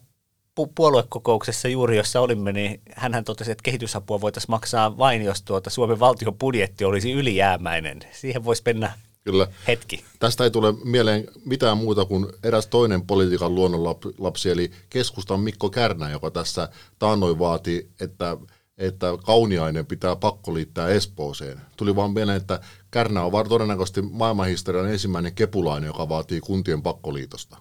[0.60, 5.70] pu- puoluekokouksessa juuri, jossa olimme, niin hän totesi, että kehitysapua voitaisiin maksaa vain, jos tuota
[5.70, 8.00] Suomen valtion budjetti olisi ylijäämäinen.
[8.12, 9.48] Siihen voisi mennä Kyllä.
[9.68, 10.04] hetki.
[10.20, 16.10] Tästä ei tule mieleen mitään muuta kuin eräs toinen politiikan luonnonlapsi, eli keskustan Mikko Kärnä,
[16.10, 18.38] joka tässä taannoin vaati, että
[18.78, 21.62] että Kauniainen pitää pakko liittää Espooseen.
[21.78, 22.60] Tuli vaan mieleen, että
[22.92, 27.58] Kärnä on todennäköisesti maailmanhistorian ensimmäinen kepulainen, joka vaatii kuntien pakkoliitosta.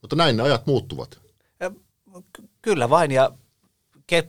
[0.00, 1.20] Mutta näin ne ajat muuttuvat.
[2.62, 3.30] Kyllä vain, ja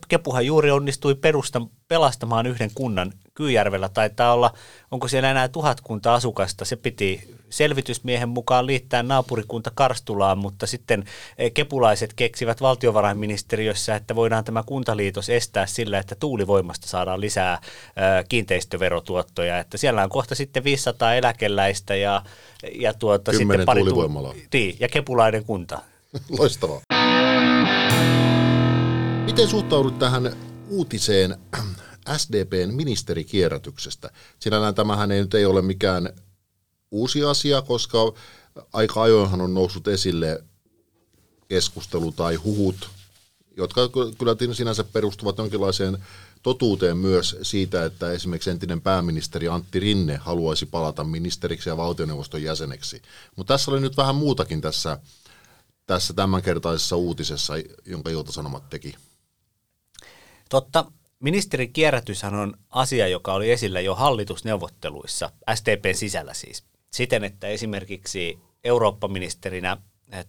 [0.07, 3.89] Kepuhan juuri onnistui perusta, pelastamaan yhden kunnan Kyyjärvellä.
[3.89, 4.53] Taitaa olla,
[4.91, 6.65] onko siellä enää tuhatkunta asukasta.
[6.65, 11.03] Se piti selvitysmiehen mukaan liittää naapurikunta Karstulaan, mutta sitten
[11.37, 18.25] eh, kepulaiset keksivät valtiovarainministeriössä, että voidaan tämä kuntaliitos estää sillä, että tuulivoimasta saadaan lisää eh,
[18.29, 19.59] kiinteistöverotuottoja.
[19.59, 22.21] Että siellä on kohta sitten 500 eläkeläistä ja,
[22.75, 25.79] ja tuota, sitten pari tu- niin, ja kepulainen kunta.
[26.39, 26.81] Loistavaa.
[29.25, 30.33] Miten suhtaudut tähän
[30.69, 31.35] uutiseen
[32.17, 34.09] SDPn ministerikierrätyksestä?
[34.39, 36.09] Sinällään tämähän ei nyt ei ole mikään
[36.91, 37.97] uusi asia, koska
[38.73, 40.43] aika ajoinhan on noussut esille
[41.47, 42.89] keskustelu tai huhut,
[43.57, 43.81] jotka
[44.17, 45.97] kyllä sinänsä perustuvat jonkinlaiseen
[46.43, 53.01] totuuteen myös siitä, että esimerkiksi entinen pääministeri Antti Rinne haluaisi palata ministeriksi ja valtioneuvoston jäseneksi.
[53.35, 54.99] Mutta tässä oli nyt vähän muutakin tässä,
[55.85, 57.53] tässä tämänkertaisessa uutisessa,
[57.85, 58.95] jonka Ilta-Sanomat teki.
[60.49, 60.91] Totta.
[61.21, 66.63] Ministerin kierrätyshän on asia, joka oli esillä jo hallitusneuvotteluissa, STPn sisällä siis.
[66.91, 69.77] Siten, että esimerkiksi Eurooppa-ministerinä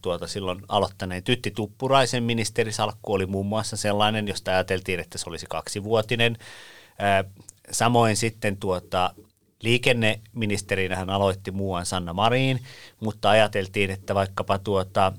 [0.02, 5.46] tuota silloin aloittaneen Tytti Tuppuraisen ministerisalkku oli muun muassa sellainen, josta ajateltiin, että se olisi
[5.48, 6.36] kaksivuotinen.
[6.38, 7.32] Eh,
[7.70, 9.14] samoin sitten tuota,
[9.62, 12.60] liikenneministerinä hän aloitti muuan Sanna Marin,
[13.00, 15.12] mutta ajateltiin, että vaikkapa tuota,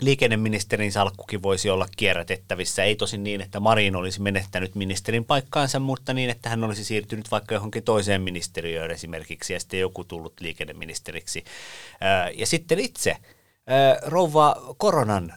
[0.00, 2.84] liikenneministerin salkkukin voisi olla kierrätettävissä.
[2.84, 7.30] Ei tosin niin, että Marin olisi menettänyt ministerin paikkaansa, mutta niin, että hän olisi siirtynyt
[7.30, 11.44] vaikka johonkin toiseen ministeriöön esimerkiksi ja sitten joku tullut liikenneministeriksi.
[12.36, 13.16] Ja sitten itse
[14.06, 15.32] rouva Koronan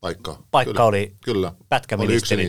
[0.00, 1.52] paikka, paikka kyllä, oli kyllä.
[1.68, 2.48] pätkäministeri.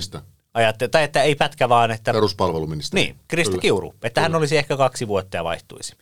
[0.53, 2.13] Ajatte, tai että ei pätkä vaan, että...
[2.13, 3.03] Peruspalveluministeri.
[3.03, 3.61] Niin, Krista kyllä.
[3.61, 3.93] Kiuru.
[4.03, 4.21] Että kyllä.
[4.21, 5.95] hän olisi ehkä kaksi vuotta ja vaihtuisi.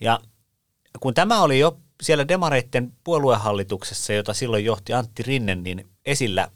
[0.00, 0.20] Ja
[1.00, 6.48] kun tämä oli jo siellä demareitten puoluehallituksessa, jota silloin johti Antti Rinne, niin esillä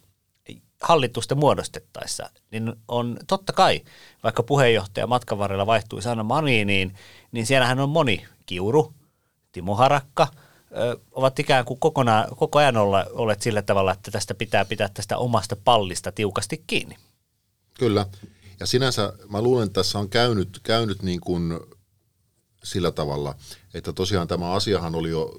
[0.82, 3.80] hallitusta muodostettaessa, niin on totta kai,
[4.22, 6.94] vaikka puheenjohtaja matkan varrella vaihtui Sanna Mariniin,
[7.32, 8.94] niin siellähän on moni Kiuru,
[9.52, 10.28] Timo Harakka,
[10.76, 14.88] ö, ovat ikään kuin kokonaan, koko ajan olla, olleet sillä tavalla, että tästä pitää pitää
[14.94, 16.96] tästä omasta pallista tiukasti kiinni.
[17.74, 18.06] Kyllä.
[18.60, 21.60] Ja sinänsä mä luulen, että tässä on käynyt, käynyt niin kuin
[22.64, 23.34] sillä tavalla,
[23.74, 25.34] että tosiaan tämä asiahan oli jo,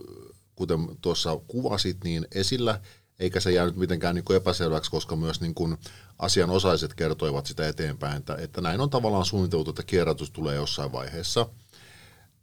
[0.55, 2.79] kuten tuossa kuvasit, niin esillä,
[3.19, 5.77] eikä se jäänyt mitenkään niin kuin epäselväksi, koska myös niin kuin
[6.19, 11.49] asianosaiset kertoivat sitä eteenpäin, että, että näin on tavallaan suunniteltu, että kierrätys tulee jossain vaiheessa.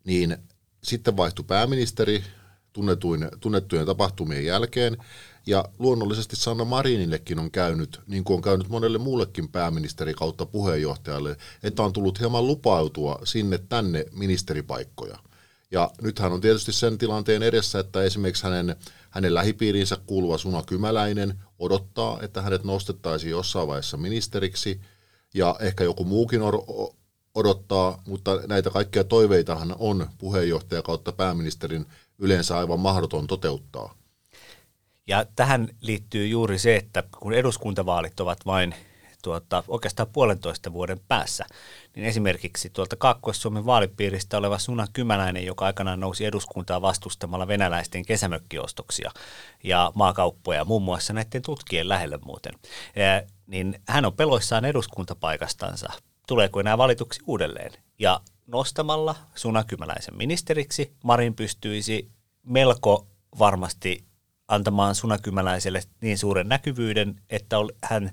[0.04, 0.36] Niin
[0.84, 2.24] sitten vaihtui pääministeri
[2.72, 4.96] tunnetuin, tunnettujen tapahtumien jälkeen,
[5.46, 11.36] ja luonnollisesti Sanna Marinillekin on käynyt, niin kuin on käynyt monelle muullekin pääministeri kautta puheenjohtajalle,
[11.62, 15.18] että on tullut hieman lupautua sinne tänne ministeripaikkoja.
[15.70, 18.76] Ja nythän on tietysti sen tilanteen edessä, että esimerkiksi hänen,
[19.10, 24.80] hänen lähipiiriinsä kuuluva Suna Kymäläinen odottaa, että hänet nostettaisiin jossain vaiheessa ministeriksi,
[25.34, 26.40] ja ehkä joku muukin
[27.34, 31.86] odottaa, mutta näitä kaikkia toiveitahan on puheenjohtaja kautta pääministerin
[32.18, 33.99] yleensä aivan mahdoton toteuttaa.
[35.10, 38.74] Ja tähän liittyy juuri se, että kun eduskuntavaalit ovat vain
[39.22, 41.44] tuota, oikeastaan puolentoista vuoden päässä,
[41.96, 49.10] niin esimerkiksi tuolta Kaakkois-Suomen vaalipiiristä oleva Suna Kymäläinen, joka aikanaan nousi eduskuntaa vastustamalla venäläisten kesämökkiostoksia
[49.64, 52.52] ja maakauppoja, muun muassa näiden tutkien lähelle muuten,
[53.46, 55.92] niin hän on peloissaan eduskuntapaikastansa.
[56.26, 57.72] Tuleeko enää valituksi uudelleen?
[57.98, 62.10] Ja nostamalla Suna Kymäläisen ministeriksi Marin pystyisi
[62.42, 63.06] melko
[63.38, 64.09] varmasti
[64.50, 68.10] antamaan sunakymäläiselle niin suuren näkyvyyden, että hän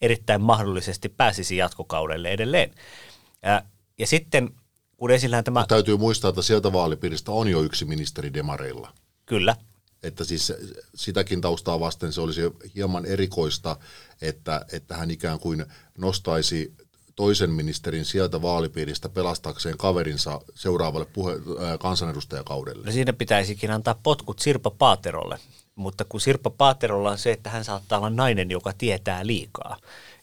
[0.00, 2.70] erittäin mahdollisesti pääsisi jatkokaudelle edelleen.
[3.42, 3.62] Ja,
[3.98, 4.50] ja sitten
[4.96, 5.60] kun esillä tämä...
[5.60, 8.92] Mutta täytyy muistaa, että sieltä vaalipiiristä on jo yksi ministeri Demareilla.
[9.26, 9.56] Kyllä.
[10.02, 10.52] Että siis
[10.94, 12.40] sitäkin taustaa vasten se olisi
[12.74, 13.76] hieman erikoista,
[14.22, 15.66] että, että hän ikään kuin
[15.98, 16.74] nostaisi
[17.16, 22.86] toisen ministerin sieltä vaalipiiristä pelastakseen kaverinsa seuraavalle puhe, äh, kansanedustajakaudelle.
[22.86, 25.38] No siinä pitäisikin antaa potkut Sirpa Paaterolle,
[25.78, 29.76] mutta kun Sirpa Paaterolla on se, että hän saattaa olla nainen, joka tietää liikaa.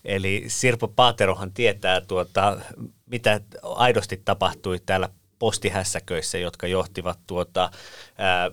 [0.05, 2.59] Eli Sirpa Paaterohan tietää, tuota,
[3.05, 7.71] mitä aidosti tapahtui täällä postihässäköissä, jotka johtivat, tuota,
[8.17, 8.51] ää,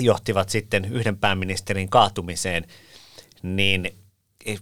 [0.00, 2.64] johtivat sitten yhden pääministerin kaatumiseen.
[3.42, 3.98] niin
[4.46, 4.60] eh,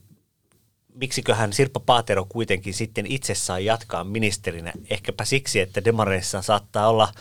[0.94, 4.72] miksiköhän Sirpa Paatero kuitenkin sitten itse saa jatkaa ministerinä?
[4.90, 7.12] Ehkäpä siksi, että demareissa saattaa olla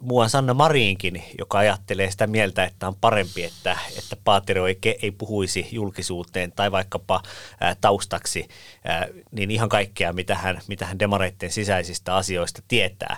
[0.00, 5.10] muuan Sanna Mariinkin, joka ajattelee sitä mieltä, että on parempi, että, että Paatero ei, ei
[5.10, 7.22] puhuisi julkisuuteen tai vaikkapa
[7.60, 8.48] ää, taustaksi
[8.84, 13.16] ää, niin ihan kaikkea, mitä hän, mitä hän demareiden sisäisistä asioista tietää.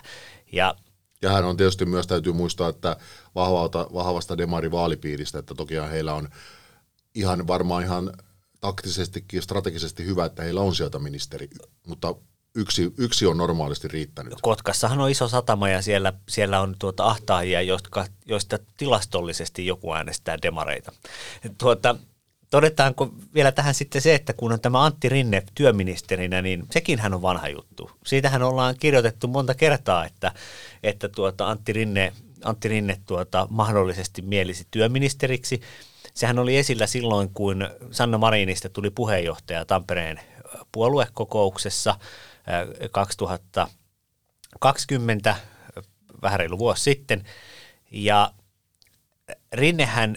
[0.51, 0.75] Ja
[1.21, 2.97] ja hän on tietysti myös, täytyy muistaa, että
[3.35, 6.29] vahvalta, vahvasta demarivaalipiiristä, että toki heillä on
[7.15, 8.13] ihan varmaan ihan
[8.61, 11.49] taktisestikin ja strategisesti hyvä, että heillä on sieltä ministeri,
[11.87, 12.15] mutta
[12.55, 14.33] yksi, yksi on normaalisti riittänyt.
[14.41, 20.37] Kotkassahan on iso satama ja siellä, siellä on tuota ahtaajia, jotka, joista tilastollisesti joku äänestää
[20.41, 20.91] demareita.
[21.57, 21.95] Tuota,
[22.49, 27.13] todetaanko vielä tähän sitten se, että kun on tämä Antti Rinne työministerinä, niin sekin hän
[27.13, 27.91] on vanha juttu.
[28.05, 30.31] Siitähän ollaan kirjoitettu monta kertaa, että,
[30.83, 32.13] että tuota Antti Rinne,
[32.43, 35.61] Antti Rinne tuota mahdollisesti mielisi työministeriksi.
[36.13, 40.19] Sehän oli esillä silloin, kun Sanna Marinista tuli puheenjohtaja Tampereen
[40.71, 41.95] puoluekokouksessa
[42.91, 45.35] 2020,
[46.21, 47.23] vähän reilu vuosi sitten.
[47.91, 48.33] Ja
[49.53, 50.15] Rinnehän,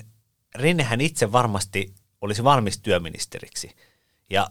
[0.55, 3.77] Rinnehän itse varmasti olisi valmis työministeriksi.
[4.31, 4.51] Ja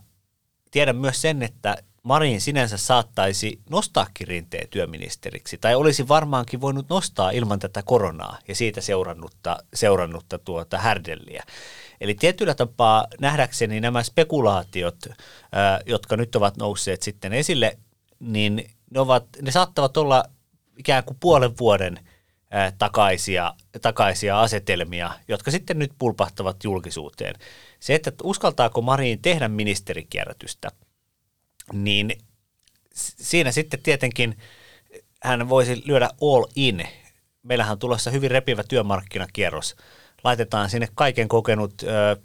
[0.72, 7.32] tiedän myös sen, että Marin sinänsä saattaisi nostaakin rinteen työministeriksi, tai olisi varmaankin voinut nostaa
[7.32, 11.44] ilman tätä koronaa ja siitä seurannutta, seurannutta tuota härdelliä.
[12.02, 14.98] Eli tietyllä tapaa nähdäkseni nämä spekulaatiot,
[15.86, 17.78] jotka nyt ovat nousseet sitten esille,
[18.20, 20.24] niin ne, ovat, ne saattavat olla
[20.78, 22.00] ikään kuin puolen vuoden
[22.78, 27.36] takaisia, takaisia asetelmia, jotka sitten nyt pulpahtavat julkisuuteen.
[27.80, 30.72] Se, että uskaltaako Marin tehdä ministerikierrätystä,
[31.74, 32.18] niin
[32.96, 34.38] siinä sitten tietenkin
[35.24, 36.88] hän voisi lyödä all in.
[37.44, 39.76] Meillähän on tulossa hyvin repivä työmarkkinakierros–
[40.24, 41.74] laitetaan sinne kaiken kokenut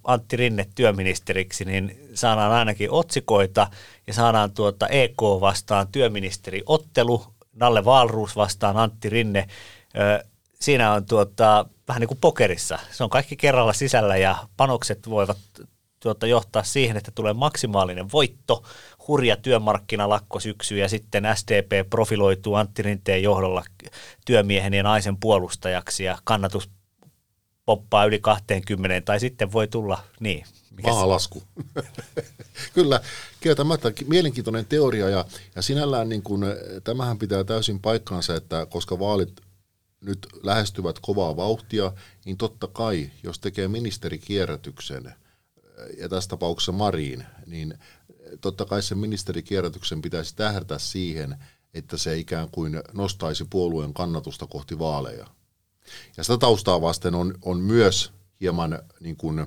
[0.05, 3.68] Antti Rinne työministeriksi, niin saadaan ainakin otsikoita
[4.07, 9.48] ja saadaan tuota EK vastaan työministeriottelu, Nalle Valruus vastaan Antti Rinne.
[10.61, 12.78] Siinä on tuota, vähän niin kuin pokerissa.
[12.90, 15.38] Se on kaikki kerralla sisällä ja panokset voivat
[16.00, 18.62] tuota, johtaa siihen, että tulee maksimaalinen voitto,
[19.08, 23.64] hurja työmarkkinalakko syksy ja sitten SDP profiloituu Antti Rinteen johdolla
[24.26, 26.70] työmiehen ja naisen puolustajaksi ja kannatus
[27.66, 30.44] poppaa yli 20 tai sitten voi tulla niin.
[30.82, 31.42] Maalasku.
[32.74, 33.00] Kyllä,
[33.40, 36.44] kieltämättä mielenkiintoinen teoria ja, ja sinällään niin kun,
[36.84, 39.40] tämähän pitää täysin paikkaansa, että koska vaalit
[40.00, 41.92] nyt lähestyvät kovaa vauhtia,
[42.24, 45.14] niin totta kai, jos tekee ministerikierrätyksen,
[45.98, 47.78] ja tässä tapauksessa Mariin, niin
[48.40, 51.36] totta kai sen ministerikierrätyksen pitäisi tähdätä siihen,
[51.74, 55.26] että se ikään kuin nostaisi puolueen kannatusta kohti vaaleja.
[56.16, 59.46] Ja sitä taustaa vasten on, on myös hieman niin kuin,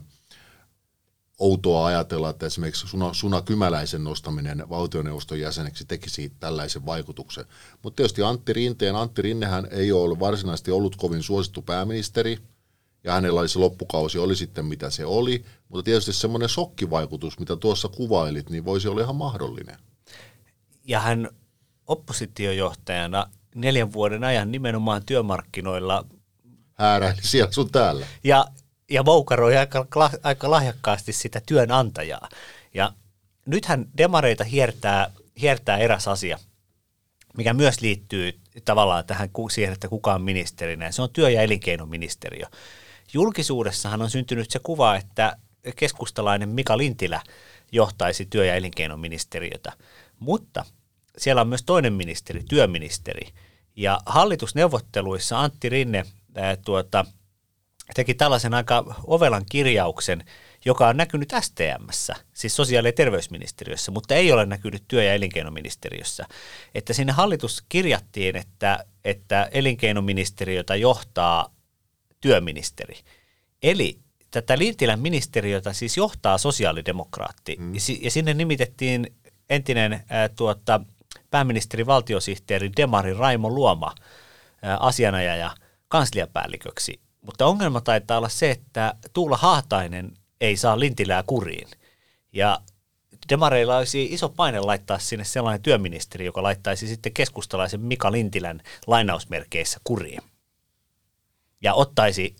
[1.39, 7.45] outoa ajatella, että esimerkiksi Suna, Suna Kymäläisen nostaminen valtioneuvoston jäseneksi tekisi tällaisen vaikutuksen.
[7.83, 12.39] Mutta tietysti Antti Rinteen, Antti Rinnehän ei ole varsinaisesti ollut kovin suosittu pääministeri,
[13.05, 17.55] ja hänellä oli se loppukausi, oli sitten mitä se oli, mutta tietysti semmoinen shokkivaikutus, mitä
[17.55, 19.79] tuossa kuvailit, niin voisi olla ihan mahdollinen.
[20.83, 21.29] Ja hän
[21.87, 26.05] oppositiojohtajana neljän vuoden ajan nimenomaan työmarkkinoilla
[26.73, 28.05] hääräili siellä sun täällä.
[28.23, 28.45] Ja,
[28.89, 29.85] ja voukaroi aika,
[30.23, 32.29] aika lahjakkaasti sitä työnantajaa.
[32.73, 32.93] Ja
[33.45, 36.39] nythän demareita hiertää, hiertää eräs asia,
[37.37, 40.91] mikä myös liittyy tavallaan tähän siihen, että kuka on ministerinä.
[40.91, 42.45] Se on työ- ja elinkeinoministeriö.
[43.13, 45.37] Julkisuudessahan on syntynyt se kuva, että
[45.75, 47.21] keskustalainen Mika Lintilä
[47.71, 49.71] johtaisi työ- ja elinkeinoministeriötä.
[50.19, 50.65] Mutta
[51.17, 53.27] siellä on myös toinen ministeri, työministeri.
[53.75, 57.05] Ja hallitusneuvotteluissa Antti Rinne ää, tuota,
[57.95, 60.23] teki tällaisen aika ovelan kirjauksen,
[60.65, 66.25] joka on näkynyt STMssä, siis sosiaali- ja terveysministeriössä, mutta ei ole näkynyt työ- ja elinkeinoministeriössä.
[66.75, 71.54] Että sinne hallitus kirjattiin, että, että elinkeinoministeriötä johtaa
[72.21, 72.99] työministeri.
[73.63, 73.99] Eli
[74.31, 77.55] tätä Lintilän ministeriötä siis johtaa sosiaalidemokraatti.
[77.59, 77.73] Mm.
[78.01, 79.15] Ja sinne nimitettiin
[79.49, 80.81] entinen ää, tuota,
[81.31, 83.95] pääministeri valtiosihteeri Demari Raimo Luoma
[84.61, 85.51] ää, asianajaja–
[85.87, 86.99] kansliapäälliköksi.
[87.21, 91.67] Mutta ongelma taitaa olla se, että Tuula Haatainen ei saa Lintilää kuriin.
[92.33, 92.61] Ja
[93.29, 99.79] Demareilla olisi iso paine laittaa sinne sellainen työministeri, joka laittaisi sitten keskustalaisen Mika Lintilän lainausmerkeissä
[99.83, 100.21] kuriin.
[101.65, 102.35] Ja ottaisi,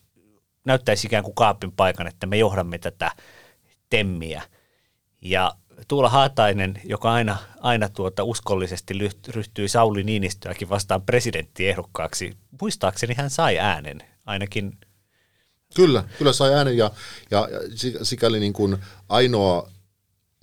[0.65, 3.11] näyttäisi ikään kuin kaapin paikan, että me johdamme tätä
[3.89, 4.43] temmiä.
[5.21, 5.55] Ja
[5.87, 8.93] Tuula Haatainen, joka aina, aina tuota uskollisesti
[9.27, 14.77] ryhtyi Sauli Niinistöäkin vastaan presidenttiehdokkaaksi, muistaakseni hän sai äänen, ainakin
[15.75, 16.91] Kyllä, kyllä sai äänen ja,
[17.31, 18.77] ja, ja sikäli niin kuin
[19.09, 19.71] ainoa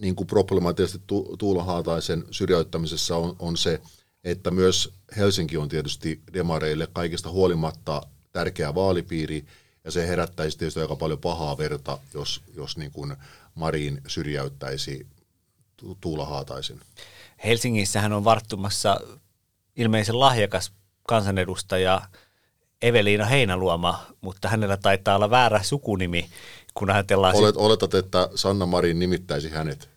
[0.01, 3.81] niin kuin problema tietysti tu, Tuula Haataisen syrjäyttämisessä on, on se,
[4.25, 9.45] että myös Helsinki on tietysti demareille kaikista huolimatta tärkeä vaalipiiri,
[9.85, 13.16] ja se herättäisi tietysti aika paljon pahaa verta, jos, jos niin kuin
[13.55, 15.07] Marin syrjäyttäisi
[16.01, 16.81] Tuula Haataisen.
[17.45, 19.01] Helsingissähän on varttumassa
[19.77, 20.73] ilmeisen lahjakas
[21.09, 22.01] kansanedustaja
[22.83, 26.31] Eveliina Heinaluoma, mutta hänellä taitaa olla väärä sukunimi,
[26.75, 27.37] kun ajatellaan...
[27.37, 29.88] Olet, oletat, että Sanna Marin nimittäisi hänet?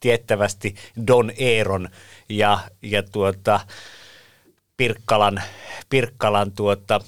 [0.00, 0.74] Tiettävästi
[1.06, 1.88] Don Eeron
[2.28, 3.60] ja, ja tuota,
[4.78, 5.42] Pirkkalan,
[5.88, 7.00] Pirkkalan tuota,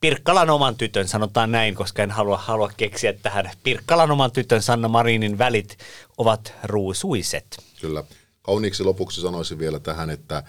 [0.00, 3.50] Pirkkalan oman tytön, sanotaan näin, koska en halua, halua keksiä tähän.
[3.62, 5.78] Pirkkalan oman tytön Sanna Marinin välit
[6.18, 7.58] ovat ruusuiset.
[7.80, 8.04] Kyllä.
[8.42, 10.42] Kauniiksi lopuksi sanoisin vielä tähän, että,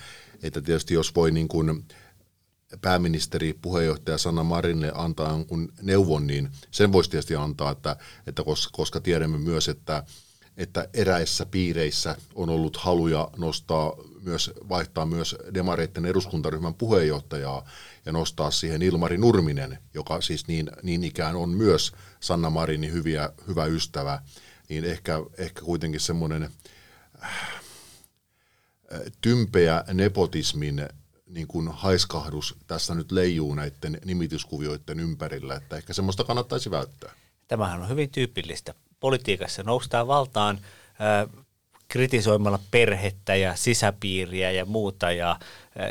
[0.44, 1.86] että tietysti jos voi niin kuin
[2.82, 7.96] pääministeri, puheenjohtaja Sanna Marinille antaa jonkun neuvon, niin sen voisi tietysti antaa, että,
[8.28, 10.04] että koska, koska tiedämme myös, että,
[10.58, 17.66] että eräissä piireissä on ollut haluja nostaa myös, vaihtaa myös demareiden eduskuntaryhmän puheenjohtajaa
[18.06, 23.30] ja nostaa siihen Ilmari Nurminen, joka siis niin, niin ikään on myös Sanna Marinin hyviä,
[23.48, 24.22] hyvä ystävä,
[24.70, 26.50] niin ehkä, ehkä kuitenkin semmoinen
[27.24, 27.32] äh,
[29.22, 30.88] tympeä nepotismin
[31.26, 37.12] niin kuin haiskahdus tässä nyt leijuu näiden nimityskuvioiden ympärillä, että ehkä semmoista kannattaisi välttää.
[37.48, 38.74] Tämähän on hyvin tyypillistä.
[39.04, 40.60] Politiikassa noustaan valtaan
[41.02, 41.46] äh,
[41.88, 45.40] kritisoimalla perhettä ja sisäpiiriä ja muuta ja äh,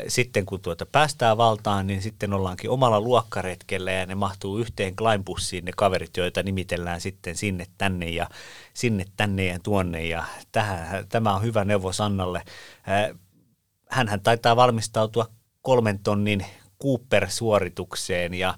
[0.07, 5.65] sitten kun tuota päästään valtaan, niin sitten ollaankin omalla luokkaretkellä ja ne mahtuu yhteen Kleinbussiin
[5.65, 8.29] ne kaverit, joita nimitellään sitten sinne tänne ja
[8.73, 12.41] sinne tänne ja tuonne ja tähän, tämä on hyvä neuvo Sannalle.
[12.89, 13.19] Äh,
[13.89, 15.27] hänhän taitaa valmistautua
[15.61, 16.45] kolmen tonnin
[16.83, 18.57] Cooper-suoritukseen ja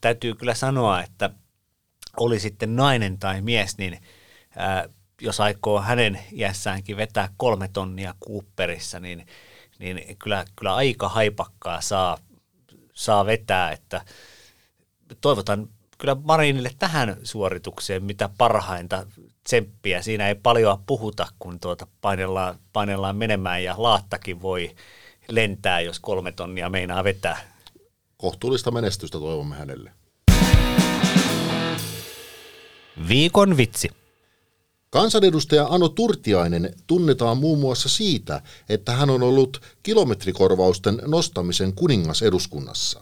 [0.00, 1.30] täytyy kyllä sanoa, että
[2.20, 3.98] oli sitten nainen tai mies, niin
[4.56, 4.88] ää,
[5.20, 9.26] jos aikoo hänen iässäänkin vetää kolme tonnia Cooperissa, niin,
[9.78, 12.18] niin kyllä, kyllä aika haipakkaa saa,
[12.94, 14.04] saa vetää, että
[15.20, 19.06] toivotan kyllä Marinille tähän suoritukseen mitä parhainta
[19.44, 20.02] tsemppiä.
[20.02, 24.76] Siinä ei paljon puhuta, kun tuota painellaan, painellaan menemään ja laattakin voi
[25.28, 27.38] lentää, jos kolme tonnia meinaa vetää.
[28.16, 29.92] Kohtuullista menestystä toivomme hänelle.
[33.08, 33.90] Viikon vitsi.
[34.90, 43.00] Kansanedustaja Ano Turtiainen tunnetaan muun muassa siitä, että hän on ollut kilometrikorvausten nostamisen kuningas eduskunnassa.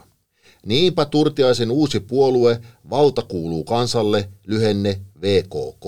[0.66, 5.84] Niinpä Turtiaisen uusi puolue Valta kuuluu kansalle, lyhenne VKK,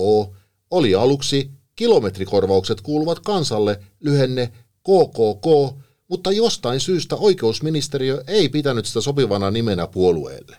[0.71, 9.51] oli aluksi kilometrikorvaukset kuuluvat kansalle, lyhenne KKK, mutta jostain syystä oikeusministeriö ei pitänyt sitä sopivana
[9.51, 10.57] nimenä puolueelle.